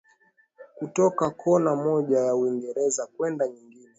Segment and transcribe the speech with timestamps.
[0.75, 3.89] kutoka kona moja ya Uingereza kwenda nyingine